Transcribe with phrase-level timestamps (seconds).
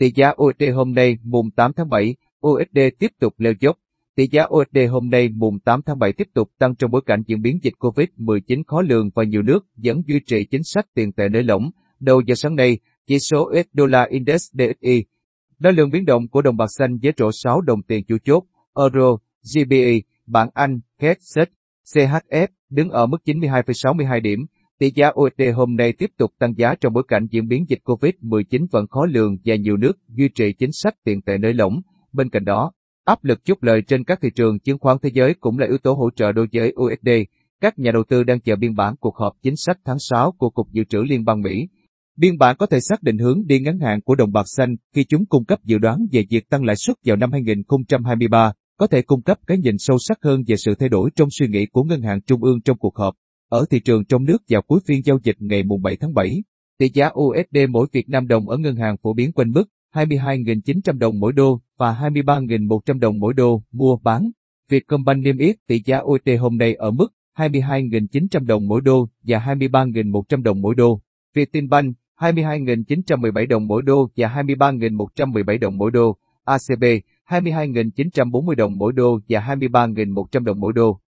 [0.00, 2.16] Tỷ giá USD hôm nay mùng 8 tháng 7,
[2.46, 3.78] USD tiếp tục leo dốc.
[4.14, 7.22] Tỷ giá USD hôm nay mùng 8 tháng 7 tiếp tục tăng trong bối cảnh
[7.26, 11.12] diễn biến dịch COVID-19 khó lường và nhiều nước vẫn duy trì chính sách tiền
[11.12, 11.70] tệ nới lỏng.
[12.00, 15.04] Đầu giờ sáng nay, chỉ số US Dollar Index DXY
[15.58, 18.44] đo lường biến động của đồng bạc xanh với rổ 6 đồng tiền chủ chốt,
[18.76, 19.16] Euro,
[19.54, 21.38] GBP, bảng Anh, KED,
[21.94, 24.46] CHF đứng ở mức 92,62 điểm.
[24.80, 27.78] Tỷ giá USD hôm nay tiếp tục tăng giá trong bối cảnh diễn biến dịch
[27.84, 31.80] COVID-19 vẫn khó lường và nhiều nước duy trì chính sách tiền tệ nới lỏng.
[32.12, 32.72] Bên cạnh đó,
[33.04, 35.78] áp lực chốt lời trên các thị trường chứng khoán thế giới cũng là yếu
[35.78, 37.08] tố hỗ trợ đối với USD.
[37.60, 40.50] Các nhà đầu tư đang chờ biên bản cuộc họp chính sách tháng 6 của
[40.50, 41.68] Cục Dự trữ Liên bang Mỹ.
[42.16, 45.04] Biên bản có thể xác định hướng đi ngắn hạn của đồng bạc xanh khi
[45.04, 49.02] chúng cung cấp dự đoán về việc tăng lãi suất vào năm 2023, có thể
[49.02, 51.82] cung cấp cái nhìn sâu sắc hơn về sự thay đổi trong suy nghĩ của
[51.82, 53.14] Ngân hàng Trung ương trong cuộc họp.
[53.50, 56.42] Ở thị trường trong nước vào cuối phiên giao dịch ngày mùng 7 tháng 7,
[56.78, 59.64] tỷ giá USD mỗi Việt Nam đồng ở ngân hàng phổ biến quanh mức
[59.94, 64.30] 22.900 đồng mỗi đô và 23.100 đồng mỗi đô mua bán.
[64.68, 69.38] Vietcombank niêm yết tỷ giá USD hôm nay ở mức 22.900 đồng mỗi đô và
[69.38, 71.00] 23.100 đồng mỗi đô.
[71.34, 76.16] Vietinbank 22.917 đồng mỗi đô và 23.117 đồng mỗi đô.
[76.44, 76.84] ACB
[77.28, 81.00] 22.940 đồng mỗi đô và 23.100 đồng mỗi đô.